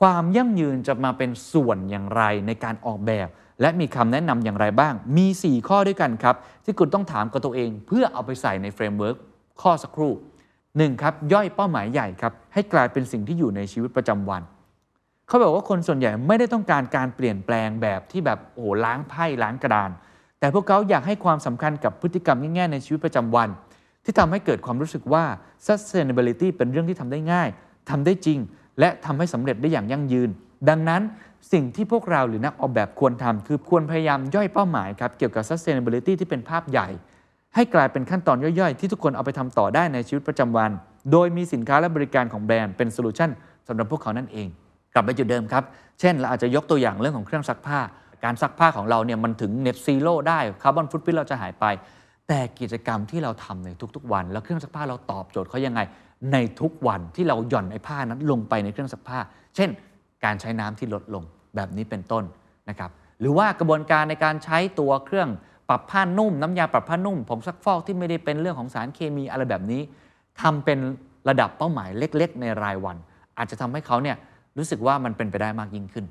[0.00, 3.28] ความยั่งยืนจะมาเป็นส่วนอย่างไรในการออกแบบ
[3.60, 10.12] และมีคำแนะนำอย่างไรบ้าง มี 4 ข้อด้วยกันครับ ที่คุณต้องถามกับตัวเอง เพื่อเอาไปใส่ใน framework เมื่อสักครู่
[10.58, 11.02] 1.
[11.02, 14.42] ครับย่อยเป้าหมายใหญ่ครับให้กลายเป็นสิ่งที่อยู่ในชีวิตประจำวัน
[15.28, 19.90] เขาบอกว่าคนส่วนใหญ่ไม่ได้ต้องการการเปลี่ยนแปลงแบบที่แบบโอ้ล้างไพ่ล้างกระดาน
[20.40, 23.48] แต่พวกเขาอยากให้ความสำคัญกับพฤติกรรมง่ายๆในชีวิตประจำวัน
[24.06, 25.24] ที่ทำให้เกิดความรู้สึกว่า
[25.66, 27.48] sustainability เป็นเรื่องที่ทำได้ง่าย
[27.90, 28.38] ทำได้จริง
[28.80, 30.28] และทำให้สำเร็จได้อย่างยั่งยืน
[30.68, 31.02] ดังนั้น
[31.52, 36.88] สิ่งที่พวกเราหรือนักออกแบบควรทำคือควรพยายามย่อยเป้าหมายครับเกี่ยวกับ sustainability ที่เป็นภาพใหญ่
[37.54, 40.70] ให้กลายเป็นขั้นตอนย่อยๆ ที่ทุกคนเอาไปทำต่อได้ในชีวิตประจำวัน
[41.12, 43.30] โดยมีสินค้าและบริการของแบรนด์เป็น solution
[43.68, 44.48] สำหรับพวกเขานั่นเอง
[44.94, 45.64] กลับไปจุดเดิมครับ
[46.00, 47.80] เช่นเราอาจจะยกตัวอย่างเรื่องของเครื่องซักผ้า
[48.24, 51.64] การซักผ้าของเราเนี่ยมันถึง net zero ได้ carbon footprint เราจะหายไป
[52.28, 55.80] แต่กิจกรรมที่เราทำในทุกๆวัน แล้วเครื่องซักผ้าเราตอบโจทย์เขายังไง
[56.32, 59.18] ในทุกวันที่เราหย่อนไอ้ผ้านั้นลงไปในเครื่องซักผ้า
[59.56, 59.68] เช่น
[60.24, 61.22] การใช้น้ำที่ลดลง
[61.56, 62.24] แบบนี้เป็นต้น
[62.68, 65.28] นะครับหรือว่ากระบวนการในการใช้ตัวเครื่อง
[65.68, 69.82] ปรับผ้านุ่ม น้ำยาปรับผ้านุ่มผงซักฟอกที่ไม่ได้เป็นเรื่องของสารเคมีอะไรแบบนี้
[70.40, 70.78] ทำเป็น
[71.28, 72.96] ระดับเป้าหมายเล็ก ๆ ในรายวัน
[73.38, 74.16] อาจจะทำให้เขาเนี่ย
[74.58, 76.04] รู้สึกว่ามันเป็นไปได้มากยิ่งขึ้น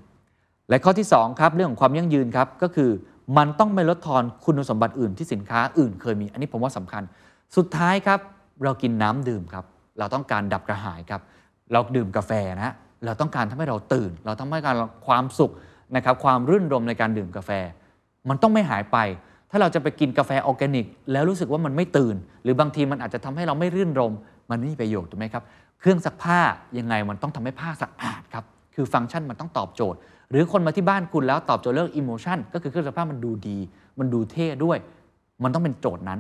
[0.70, 2.90] และข้อที่2ครับเรื่องของความยั่งยืนครับก็คือ
[3.38, 7.04] มันต้องไม่ลดทอนคุณสมบัติอื่นที่สินค้าอื่นเคยมี อันนี้ผมว่าสำคัญ
[7.58, 8.20] สุดท้ายครับ
[8.64, 9.66] เรากินน้ำดื่มครับ
[10.00, 11.22] เราต้องการดับกระหายครับ
[11.72, 12.74] เราดื่มกาแฟนะ
[13.06, 14.76] เราต้องการทำให้เราตื่น เราต้องการ
[15.08, 15.52] ความสุข
[15.96, 17.52] นะครับความรื่นรมย์ในการดื่มกาแฟ
[18.30, 18.98] มันต้องไม่หายไป
[19.52, 24.14] ถ้าเราจะไปกินกาแฟออร์แกนิก แล้วรู้สึกว่ามันไม่ตื่น หรือบางทีมันอาจจะทำให้เราไม่รื่นรมย์
[24.50, 25.44] มันไม่มีประโยชน์ถูกไหมครับ
[25.80, 26.40] เครื่องซักผ้า
[26.80, 28.44] ยังไงมันต้องทำให้ผ้าสะอาดครับ
[28.76, 33.58] คือฟังก์ชันมันต้องตอบโจทย์ หรือคนมาที่บ้านคุณแล้วตอบโจทย์เรื่อง emotion ก็คือเครื่องซักผ้ามันดูดี
[34.00, 34.78] มันดูเท่ด้วย
[35.44, 36.20] มันต้องเป็นโจทย์นั้น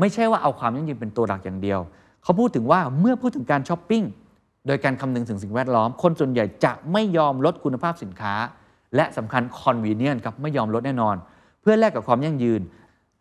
[0.00, 1.80] ไม่ใช่ว่าเอาความยั่งยืนเป็นตัวหลักอย่างเดียว
[2.22, 4.04] เขาพูดถึงว่าเมื่อพูดถึงการช้อปปิ้ง
[4.66, 8.34] โดยการคำนึงถึงสิ่งแวดล้อม คนส่วนใหญ่จะไม่ยอมลดคุณภาพสินค้า
[8.96, 11.16] และสำคัญ convenience ครับไม่ยอมลดแน่นอน
[11.60, 12.60] เพื่อแลกกับความยั่งยืน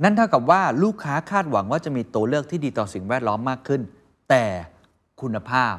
[0.04, 3.82] นั่นเท่ากับว่าลูกค้าคาดหวังว่าจะมีตัวเลือกที่ดีต่อสิ่งแวดล้อมมากขึ้น
[4.30, 4.44] แต่
[5.22, 5.74] คุณภาพ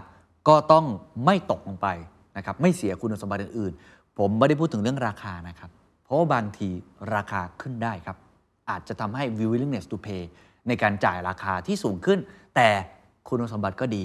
[0.49, 0.85] ก็ต้อง
[1.25, 1.89] ไม่ตกลงไป
[2.37, 3.73] นะครับไม่เสียคุณสมบัติอื่น
[4.19, 5.71] ผมไม่ได้พูดถึงเรื่องราคานะครับ
[6.05, 6.69] เพราะว่าบางที
[7.15, 8.17] ราคาขึ้นได้ครับ
[8.71, 10.23] อาจจะทำให้ willingness to pay
[10.69, 12.19] ในการจ่ายราคาที่สูงขึ้น
[12.57, 12.69] แต่
[13.29, 14.05] คุณสมบัติก็ดี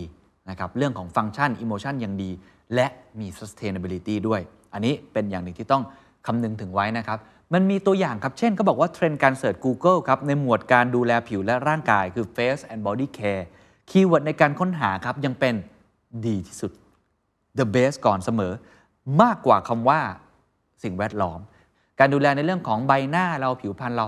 [0.50, 2.32] นะครับ เรื่องของ function emotion ยังดี
[2.76, 2.88] และ
[3.20, 4.42] มี sustainability ด้วย
[4.74, 5.84] อันนี้เป็นอย่างหนึ่งที่ต้อง
[6.26, 7.20] คำนึงถึงไว้นะครับ
[7.54, 13.44] มันมีตัวอย่างครับ เช่นเขาบอกว่าเทรนด์การ search Google ครับ ในหมวดการดูแลผิวและร่างกายคือ face and body care
[13.90, 15.56] keyword ในการค้นหาครับยังเป็น
[16.26, 16.72] ดีที่สุด
[17.60, 18.54] the best ก่อนเสมอ
[19.22, 20.00] มากกว่าคำว่า
[20.84, 21.40] สิ่งแวดล้อม
[22.00, 24.06] การดูแลในเรื่องของใบหน้าเราผิวพรรณเรา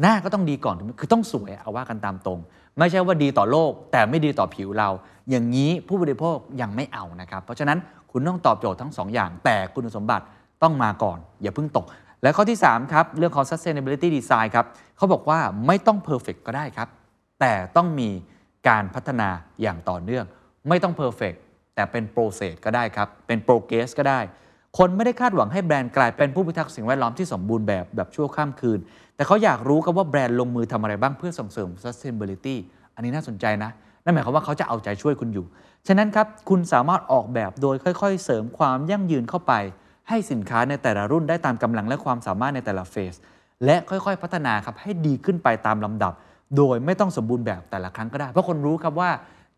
[0.00, 2.38] หน้าก็ต้องดีก่อนคือต้องสวยเอาว่ากันตามตรง
[2.78, 4.88] ไม่ใช่ว่าดีต่อโลก แต่ไม่ดีต่อผิวเรา
[5.30, 7.78] อย่างนี้ผู้บริโภคยังไม่เอานะครับ เพราะฉะนั้น
[8.10, 10.24] คุณต้องตอบโจทย์ทั้งสองอย่าง แต่คุณสมบัติ
[10.62, 11.86] ต้องมาก่อน อย่าเพิ่งตก
[12.22, 16.88] และข้อที่ 3 ครับ เรื่องของ sustainability design ครับเขาบอกว่าไม่ต้อง perfect ก็ได้ครับ
[17.40, 18.08] แต่ต้องมี
[18.68, 19.28] การพัฒนา
[19.62, 20.24] อย่างต่อเนื่อง
[20.68, 21.36] ไม่ต้อง perfect
[21.76, 24.20] แต่เป็น process ก็ได้ครับ เป็น progress ก็ได้
[24.78, 28.78] คนไม่ได้คาดหวังให้แบรนด์กลายเป็นผู้พิทักษ์สิ่งแวดล้อมที่สมบูรณ์แบบแบบชั่วข้ามคืน
[29.16, 32.56] แต่เขาอยากรู้ครับว่าแบรนด์ลงมือทำอะไรบ้างเพื่อส่งเสริม sustainability
[32.94, 33.70] อันนี้น่าสนใจนะ
[34.04, 35.46] นั่นหมายความว่าเขาจะเอาใจช่วยคุณอยู่
[35.86, 39.52] ฉะนั้นครับคุณสามารถออกแบบโดยค่อย ๆ เสริมความยั่งยืนเข้าไป
[40.08, 43.14] ให้สินค้าในแต่ละรุ่นได้ตามกำลังและความสามารถในแต่ละเฟส
[43.64, 46.12] และค่อยๆ พัฒนาครับให้ดีขึ้นไปตามลำดับ
[46.56, 49.10] โดยไม่ต้องสมบูรณ์แบบแต่ละครั้งก็ได้ เพราะคนรู้ครับว่า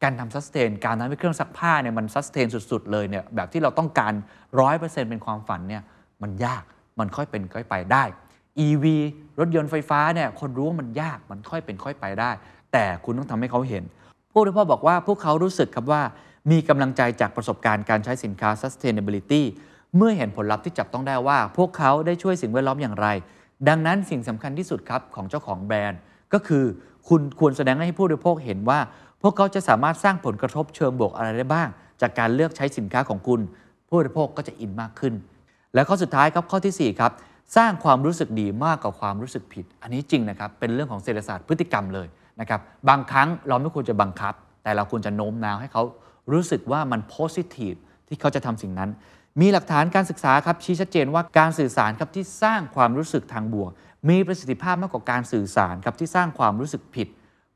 [0.02, 4.12] การทำซัสเทนการทำให้เครื่องซักผ้าเนี่ยมันซัสเทนสุด ๆ เลยเนี่ยแบบที่เราต้องการ
[4.60, 5.82] 100%เป็นความฝันเนี่ย
[6.22, 6.62] มันยาก
[6.98, 8.04] มันค่อยเป็นค่อยไปได้
[8.66, 8.84] EV
[9.38, 12.30] รถยนต์ไฟฟ้าเนี่ยคนรู้ว่ามันยากมันค่อยเป็นค่อยไปได้
[12.72, 13.84] แต่คุณต้องทำให้เขาเห็น
[14.32, 16.02] ผู้ริโภคบอกว่าพวกเขารู้สึกครับว่า
[16.50, 19.42] มีกำลังใจจากประสบการณ์การใช้สินค้า sustainability
[19.96, 23.06] เมื่อเห็นผลลัพธ์ที่จับต้องได้ว่า พวกเขาได้ช่วยสิ่งแวดล้อมอย่างไร
[23.68, 26.00] ดังนั้นสิ่งสำคัญที่สุดครับของเจ้าของแบรนด์
[26.32, 26.64] ก็คือ
[27.08, 28.78] คุณควรแสดงให้ผู้บริโภคเห็นว่า
[29.22, 31.68] พวกเขาจะสามารถสร้างผลกระทบเชิงบวกอะไรได้บ้าง
[32.00, 33.40] จากการเลือกใช้สินค้าของคุณ
[33.88, 35.14] ผู้บริโภคก็จะอินมากขึ้น
[35.74, 37.12] และข้อสุดท้ายครับข้อทีสี่4ครับ
[37.56, 42.06] สร้างความรู้สึกดีมากกว่าความรู้สึกผิด อันนี้จริงนะครับเป็นเรื่องของเศรษฐศาสตร์พฤติกรรมเลย
[42.40, 45.82] นะครับบางครั้งเราไม่ควรจะบังคับ แต่เราควรจะโน้มน้าวให้เขา
[46.32, 47.74] รู้สึกว่ามันโพสิทีฟ
[48.08, 48.90] ที่เขาจะทำสิ่งนั้น
[49.40, 53.70] มีหลักฐานการศึกษาครับชี้ชัดเจนว่าการสื่อสารครับที่สร้างความรู้สึกทางบวก
[54.08, 57.08] มีประสิทธิภาพมากกว่าการสื่อสารครับที่สร้างความรู้สึกผิด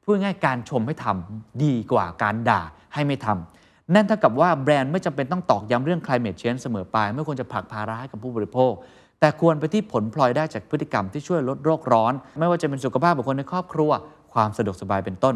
[0.02, 2.62] พูดง่ายการชมให้ทำดีกว่าการด่า
[2.94, 8.72] ให้ไม่ทำนั่นเท่ากับว่าแบรนด์ไม่จำเป็นต้องตอกย้ำเรื่อง climate change เสมอไป ไม่ควรจะผลักภาระให้กับผู้บริโภค
[9.20, 13.90] แต่ควรไปที่ผลพลอยได้จากพฤติกรรมที่ช่วยลดโลกร้อน ไม่ว่าจะเป็นสุขภาพบุคคลในครอบครัว
[14.32, 15.34] ความสะดวกสบายเป็นต้น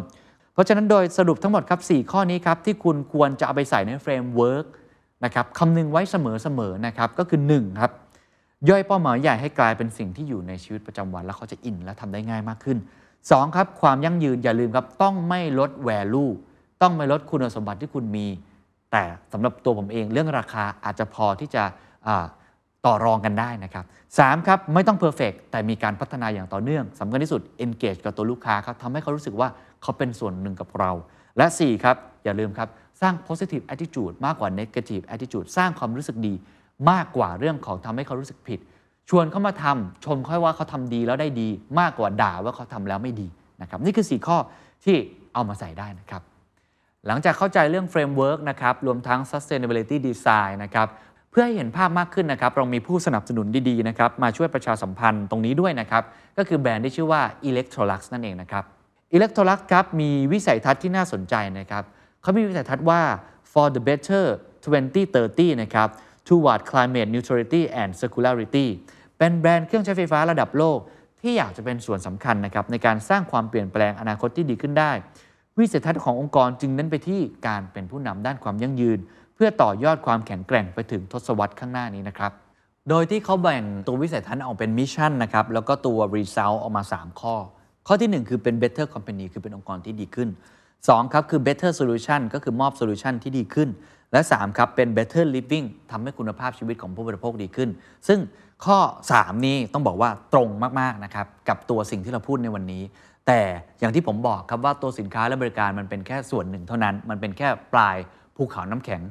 [0.52, 4.66] เพราะฉะนั้นโดยสรุปทั้งหมดครับ 4 ข้อนี้ครับที่คุณควรจะเอาไปใส่ใน framework
[5.24, 6.16] นะครับคำนึงไว้เส
[6.58, 7.92] มอๆนะครับก็คือ1ครับ
[8.68, 12.78] ย่อยเป้าหมายใหญ่ให้กลายเป็นสิ่งที่อยู่ในชีวิตประจำวัน แล้วเขาจะอินและทำได้ง่ายมากขึ้น
[13.16, 16.32] 2 ครับ ความยั่งยืนอย่าลืมครับต้องไม่ลด value
[16.82, 18.26] ต้องไม่ลดคุณสมบัติที่คุณมี
[18.92, 21.62] แต่สำหรับตัวผมเองเรื่องราคาอาจจะพอที่จะ
[22.86, 23.84] ต่อรองกันได้นะครับ
[24.16, 29.48] 3ครับไม่ต้อง perfect แต่มีการพัฒนาอย่างต่อเนื่องสำคัญที่สุด engage กับตัวลูกค้าครับทำให้เขารู้สึกว่า
[29.82, 30.90] เขาเป็นส่วนหนึ่งกับเรา
[31.38, 32.68] และ 4 ครับ อย่าลืมครับ
[33.00, 36.34] สร้าง positive attitude มากกว่า negative attitude สร้างความรู้สึกดี
[36.90, 38.60] มากกว่าเรื่องของทำให้เขารู้สึกผิด
[39.10, 41.48] ชวนเขามาทำชมเขาว่าเขาทำดีแล้วได้ดี
[41.80, 43.28] มากกว่าด่าว่าเขาทำแล้วไม่ดี
[43.62, 44.36] นะครับนี่คือ 4 ข้อ
[44.84, 44.96] ที่
[45.34, 46.22] เอามาใส่ได้นะครับ
[47.06, 50.88] หลังจากเข้าใจเรื่อง framework นะครับรวมทั้ง sustainability design นะครับ
[51.30, 56.02] เพื่อให้เห็นภาพมากขึ้นนะครับเรามีผู้สนับสนุนดีๆนะครับมาช่วยประชาสัมพันธ์ตรงนี้ด้วยนะครับ
[56.38, 58.64] ก็คือแบรนด์ที่ชื่อว่า Electrolux นั่นเองนะครับ
[59.16, 61.84] Electrolux ครับมีวิสัยทัศน์ที่น่าสนใจนะครับ
[62.22, 63.00] เขามีวิสัยทัศน์ว่า
[63.52, 64.24] for the better
[64.92, 65.88] 2030 นะครับ
[66.28, 68.66] toward climate neutrality and circularity
[69.18, 70.78] เป็นแบรนด์เครื่องใช้ไฟฟ้าระดับโลก
[71.20, 74.92] ที่อยากจะเป็นส่วนสำคัญนะครับในการสร้างความเปลี่ยนแปลงอนาคตที่ดีขึ้นได้
[75.58, 78.98] วิสัยทัศน์ขององค์กรจึงเน้นไปที่การเป็นผู้นำด้านความยั่งยืน
[79.34, 82.32] เพื่อต่อยอดความแข็งแกร่งไปถึงทศวรรษข้างหน้านี้นะครับ
[82.88, 87.34] โดยที่เขาแบ่งตัววิสัยทัศน์ออกเป็น mission นะครับแล้วก็ตัว result ออกมา 3 ข้อ
[87.86, 90.28] ข้อทีหนึ่1 คือเป็น better company คือเป็นองค์กรที่ดีขึ้น
[90.70, 93.68] 2 ครับ คือ better solution ก็คือมอบ solution ที่ดีขึ้น
[94.12, 97.68] และ 3 ครับเป็น better living ทำให้คุณภาพชีวิตของผู้บริโภคดีขึ้น
[98.08, 98.20] ซึ่ง
[98.64, 98.78] ข้อ
[99.12, 100.48] 3 นี้ต้องบอกว่าตรง
[100.80, 102.82] มาก ๆ นะครับ กับตัวสิ่งที่เราพูดในวันนี้
[103.26, 103.40] แต่
[103.80, 107.96] อย่างที่ผมบอกครับว่าตัวสินค้าและบริการมันเป็นแค่ส่วนหนึ่งเท่านั้น มันเป็นแค่ปลาย
[108.36, 109.02] ภูเขาน้ำแข็ง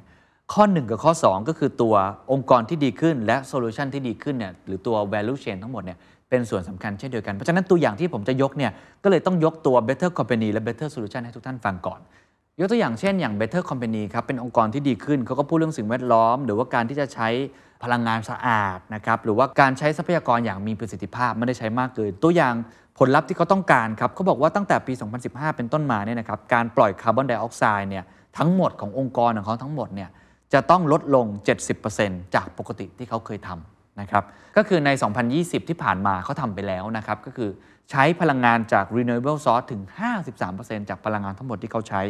[0.53, 1.95] ข้อ 1 กับข้อ 2 ก็คือตัว
[2.31, 5.97] องค์กรที่ดีขึ้นและโซลูชันที่ดีขึ้นเนี่ยหรือตัว value chain ทั้งหมดเนี่ย
[6.29, 8.71] เป็นส่วนสำคัญเช่นเดียวกัน เพราะฉะนั้นตัวอย่างที่ผมจะยกเนี่ย
[9.03, 11.99] ก็เลยต้องยกตัว better company และ better solution ให้ทุกท่านฟังก่อน
[12.59, 17.27] ยกตัวอย่างเช่นอย่าง Better Company ครับเป็นองค์กรที่ดีขึ้นเขาก็พูดเรื่องสิ่งแวดล้อม หรือว่าการที่จะใช้
[17.83, 22.53] พลังงานสะอาดนะครับหรือว่าการใช้ทรัพยากรอย่างมีประสิทธิภาพไม่ได้ใช้มากเกิน ตัวอย่าง
[22.97, 24.93] ผลลัพธ์ที่เขาต้องการครับเขาบอกว่าตั้งแต่ปี
[25.25, 28.03] 2015 เป็นต้นมาเนี่ยนะครับการปล่อยคาร์บอนไดออกไซด์เนี่ย
[28.37, 30.09] ทั้งหมดขององค์กรของเขาทั้งหมดเนี่ย
[30.53, 31.25] จะต้องลดลง
[31.81, 34.23] 70%จากปกติที่เขาเคยทำนะครับ
[34.57, 34.89] ก็คือใน
[35.29, 37.49] 2020 ที่ผ่านมาเขาทำไปแล้วนะครับก็คือ
[37.91, 39.81] ใช้พลังงานจาก renewable source ถึง
[40.35, 42.01] 53%จากพลังงานทั้งหมดที่เขาใช้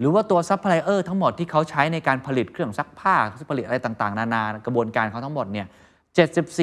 [0.00, 3.16] หรือว่าตัวซัพพลายเออร์ทั้งหมดที่เขาใช้ในการผลิตเครื่องซักผ้า
[3.50, 5.66] ผลิตอะไรต่างๆ นานากระบวนการเขาทั้งหมดเนี่ย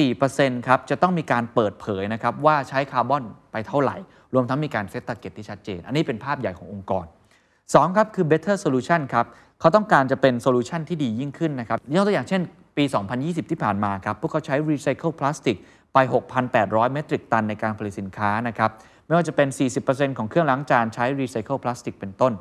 [0.06, 3.96] 74%ครับจะต้องมีการเปิดเผยนะครับว่าใช้คาร์บอนไปเท่าไหร่
[4.34, 7.04] รวมทั้งมีการ set target ที่ชัดเจน อันนี้เป็นภาพใหญ่ขององค์กร
[7.50, 9.26] 2 ครับ คือ better solution ครับ
[9.60, 12.42] เขาต้องการจะเป็น solution ที่ดียิ่งขึ้นนะครับยกตัวอย่างเช่น
[12.76, 12.84] ปี
[13.18, 15.56] 2020 ที่ผ่านมาครับพวกเขาใช้รีไซเคิลพลาสติก
[15.94, 15.98] ไป
[16.46, 18.70] 6,800 เมตริกตันในการผลิตสินค้านะครับ
[19.06, 19.48] ไม่ว่าจะเป็น
[19.84, 22.32] 40%ของเครื่องล้างจานใช้รีไซเคิลพลาสติกเป็นต้น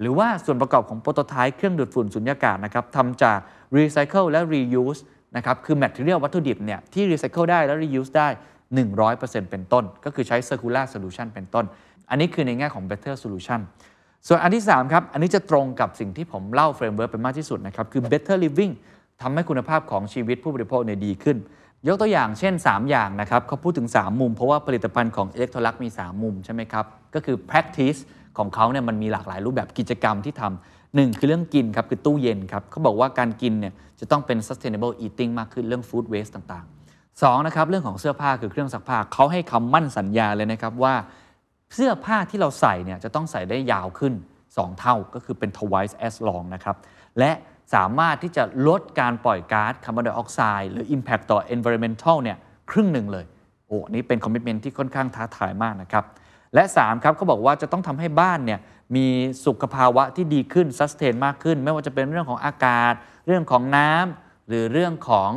[0.00, 3.38] หรือว่าส่วนประกอบของ prototype เครื่องดูดฝุ่นสุญญากาศนะครับทำจาก
[3.76, 5.00] รีไซเคิลและ reuse
[5.36, 8.28] นะครับคือ material วัตถุดิบเนี่ยที่รีไซเคิลได้และ reuse ได้
[8.88, 11.64] 100%เป็นต้น ก็คือใช้ circular solution เป็นต้น
[12.10, 13.60] อันนี้คือในแง่ของ better solution
[14.26, 18.72] ส่วนอันที่ 3 ครับ อันนี้จะตรงกับสิ่งที่ผมเล่า framework ไปมากที่สุดนะครับ คือ better living
[19.22, 21.36] ทำให้คุณภาพของชีวิตผู้บริโภคเนี่ยดีขึ้น
[21.86, 27.98] ยกตัวอย่างเช่น 3 อย่างนะครับเขาพูดถึง 3 มุม เพราะว่าผลิตภัณฑ์ของ Electrolux มี 3 มุมใช่ไหมครับ ก็คือ practice
[28.38, 40.94] ของเขาเนี่ยมันมีหลากหลายรูปแบบกิจกรรมที่ทำหนึ่งคือเรื่องกินครับคือตู้เย็นครับเขาบอกว่าการกินเนี่ยจะต้องเป็น sustainable eating มากขึ้นเรื่อง food waste ต่างๆ2นะครับเรื่องของเสื้อผ้าคือเครื่องซักผ้าเขาให้คำมั่นสัญญาเลยนะครับว่า
[41.74, 44.12] เสื้อผ้าที่เราใส่เนี่ยจะต้องใส่ได้ยาวขึ้น
[44.46, 46.76] 2 เท่าก็คือเป็น twice as long นะครับ
[47.18, 47.32] และ
[47.74, 52.38] สามารถที่จะลดการปล่อยก๊าซคาร์บอนไดออกไซด์หรือ impact ต่อ environmental เนี่ย
[52.70, 53.24] ครึ่งหนึ่งเลย
[53.66, 56.04] โอ้นี่เป็น commitment ที่ค่อนข้างท้าทายมากนะครับ
[56.54, 58.60] และ 3 ครับเขาบอกว่าจะต้องทำให้บ้านเนี่ย
[58.96, 59.06] มี
[59.46, 62.92] สุขภาวะที่ดีขึ้น sustain มากขึ้น ไม่ว่าจะเป็นเรื่องของอากาศ
[63.26, 65.30] เรื่องของน้ำหรือเรื่องของ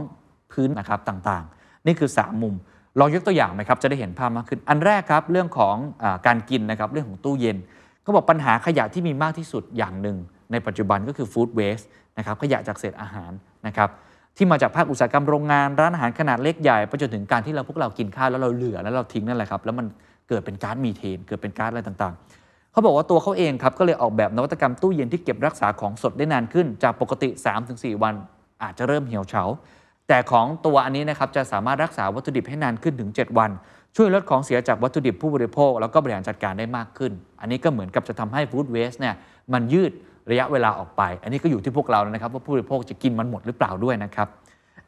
[0.52, 2.56] พื้นนะครับต่างๆ นี่คือ 3 มุม
[3.00, 7.58] ลองยกตัวอย่างไหมครับจะได้เห็นภาพมากขึ้น อันแรกครับเรื่องของอการกินนะครับเรื่องของตู้เย็น
[8.02, 10.18] เขาบอกปัญหาขยะที่มีมากที่สุดอย่างหนึ่ง
[10.52, 13.32] ในปัจจุบันก็คือฟู้ดเวสต์นะครับขยะจากเศษอาหาร
[13.68, 13.90] นะครับ
[14.38, 19.86] ที่มาจากภาคอุตสาหกรรมโรงงานร้านอาหารขนาดเล็กใหญ่ไปจนถึงการที่เราพวกเรากินข้าวแล้วเราเหลือแล้วเราทิ้งนั่นแหละครับแล้วมัน
[20.30, 27.30] เกิดเป็นก๊าซมีเทน เกิดเป็นก๊าซอะไรต่างๆ เขาบอกว่าตัวเขาเองครับก็เลยออกแบบนวัตกรรมตู้เย็นที่เก็บรักษาของสดได้นานขึ้น จากปกติ
[27.66, 28.16] 3-4 วัน
[28.64, 29.44] อาจจะเริ่มเหี่ยวเฉา
[30.08, 33.52] แต่ของตัวอันนี้นะครับจะสามารถรักษาวัตถุดิบให้นานขึ้นถึง 7 วัน
[33.96, 37.12] ช่วยลดของเสียจากวัตถุดิบผู้บริโภค แล้วก็บริหารจัดการได้มากขึ้น
[37.42, 39.16] อันนี้ก็เหมือนกับจะทำให้ฟู้ดเวสต์เนี่ย
[39.54, 39.92] มันยืด
[40.32, 44.28] ระยะเวลาออกไป อันนี้ก็อยู่ที่พวกเรานะครับว่าผู้บริโภคจะกินมันหมดหรือเปล่าด้วยนะครับ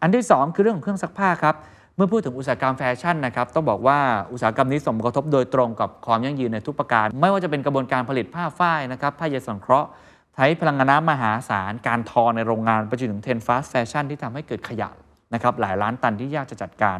[0.02, 1.56] อันที่ 2 คือเรื่องของเครื่องซักผ้าครับ
[1.98, 4.00] เมื่อพูดถึงอุตสาหกรรมแฟชั่นนะครับ ต้องบอกว่า
[4.32, 9.90] อุตสาหกรรมนี้ส่งผลกระทบโดยตรงกับความยั่งยืนในทุกประการ ไม่ว่าจะเป็นกระบวนการผลิตผ้าฝ้ายนะครับผ้าเย็นสังเคราะห์
[10.36, 14.90] ใช้พลังงานน้ำมหาศาล การทอในโรงงานไปจนถึงเทรนฟาสแฟชั่นที่ทำให้เกิดขยะ
[15.34, 16.98] นะครับหลายล้านตันที่ยากจะจัดการ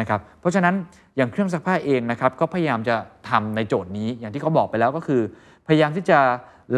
[0.00, 0.74] นะครับเพราะฉะนั้น
[1.16, 2.96] อย่างเครื่องซักผ้าเองนะครับก็พยายามจะ
[3.28, 5.22] ทำในโจทย์นี้ อย่างที่เขาบอกไปแล้วก็คือ
[5.66, 6.18] พยายามที่จะ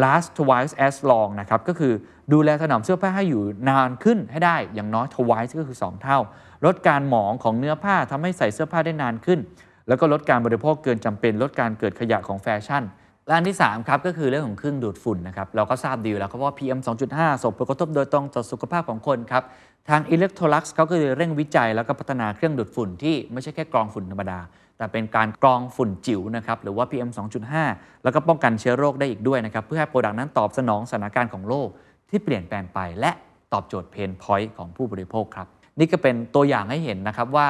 [0.03, 1.93] last twice as long นะครับก็คือ
[2.33, 6.19] ดูแลถนอมเสื้อผ้าให้อยู่นานขึ้นให้ได้อย่างน้อย twice ก็คือ 2 เท่า
[6.65, 9.39] ลดการหมองของเนื้อผ้าทำให้ใส่เสื้อผ้าได้นานขึ้น
[9.87, 12.83] แล้วก็ลดการบริโภคเกินจำเป็น ลดการเกิดขยะของแฟชั่น
[13.27, 16.79] และอันที่3ครับก็คือเรื่องของเครื่องดูดฝุ่นนะครับเราก็ทราบดีอยู่แล้วครับว่า PM
[17.11, 19.43] 2.5 ส่งผลกระทบโดยตรงต่อสุขภาพของคนครับ
[19.89, 24.39] ทาง Electrolux เขาก็เลยเร่งวิจัยแล้วก็พัฒนาเครื่องดูดฝุ่นที่ไม่ใช่แค่กรองฝุ่นธรรมดา
[24.77, 27.09] แต่เป็นการกรองฝุ่นจิ๋วนะครับหรือว่า PM
[27.57, 31.67] 2.5 แล้วก็ป้องกันเชื้อโรคได้อีกด้วยนะครับเพื่อให้ product นั้นตอบสนองสถานการณ์ของโลก
[32.09, 33.11] ที่เปลี่ยนแปลงไป และ
[33.53, 35.47] ตอบโจทย์เพนพอยต์ของผู้บริโภคครับ
[35.79, 37.47] นี่ก็เป็นตัวอย่างให้เห็นนะครับว่า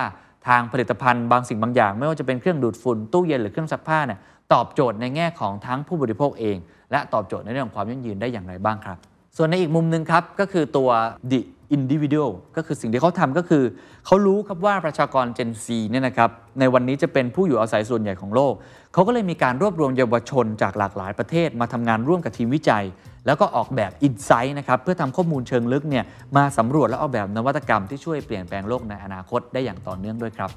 [0.47, 4.19] ทางผลิตภัณฑ์บางสิ่งบางอย่าง ไม่ว่าจะเป็นเครื่องดูดฝุ่นตู้เย็นหรือเครื่องซักผ้าเนี่ย
[4.53, 6.57] ตอบโจทย์ในแง่ของทั้งผู้บริโภคเอง
[6.91, 8.97] และตอบโจทย์ในเรื่องของความยั่งยืนได้อย่างไรบ้างครับ
[9.37, 10.89] ส่วนในอีกมุมหนึ่งครับก็คือตัว
[11.31, 11.39] the
[11.75, 13.63] individual ก็คือสิ่งที่เขาทำก็คือ
[14.05, 18.53] เขารู้ครับว่าประชากร Gen Z เนี่ยนะครับในวันนี้จะเป็นผู้อยู่อาศัยส่วนใหญ่ของโลก
[18.93, 22.85] เขาก็เลยมีการรวบรวมเยาวชนจากหลากหลายประเทศมาทำงานร่วมกับทีมวิจัย
[23.25, 26.05] แล้วก็ออกแบบ Insight นะครับเพื่อทำข้อมูลเชิงลึกเนี่ย
[26.37, 30.51] มาสำรวจและออกแบบนวัตกรรมที่ช่วยเปลี่ยนแปลงโลกในอนาคตได้อย่างต่อเนื่องด้วยครับ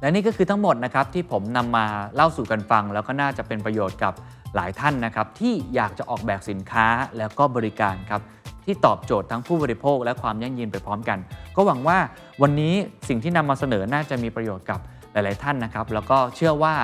[0.00, 4.12] และนี่ก็คือทั้งหมดนะครับที่ผมนำมาเล่าสู่กันฟัง แล้วก็น่าจะเป็นประโยชน์กับ
[4.54, 6.86] หลายท่านนะครับที่อยากจะออกแบบสินค้า
[7.18, 8.20] แล้วก็บริการครับ
[8.64, 11.18] ที่ตอบโจทย์ทั้งผู้บริโภคและความยั่งยืนไปพร้อมกัน
[11.56, 11.98] ก็หวังว่า
[12.42, 12.74] วันนี้
[13.08, 14.80] สิ่งที่นำมาเสนอน่าจะมีประโยชน์กับ
[15.12, 16.74] หลาย ๆ ท่านนะครับ แล้วก็เชื่อว่า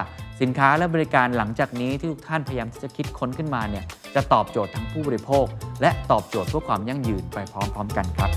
[0.40, 5.46] สินค้าและบริการหลังจากนี้ที่ทุกท่านพยายามที่จะคิดค้นขึ้นมาเนี่ย จะตอบโจทย์ทั้งผู้บริโภค
[5.80, 8.30] และตอบโจทย์เพื่อความยั่งยืนไปพร้อม ๆ กันครับ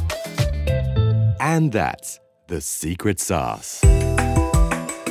[1.53, 2.09] And that's
[2.51, 3.71] the secret sauce.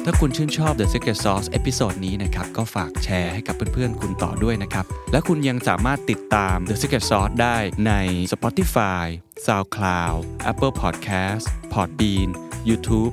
[0.05, 7.93] ถ้าคุณชื่นชอบ The Secret Sauce episode นี้นะครับ ก็ฝากแชร์ให้กับเพื่อนๆ คุณต่อด้วยนะครับ และคุณยังสามารถติดตาม The Secret Sauce ได้ใน
[8.33, 9.05] Spotify,
[9.47, 10.19] SoundCloud,
[10.51, 12.29] Apple Podcast, Podbean,
[12.69, 13.13] YouTube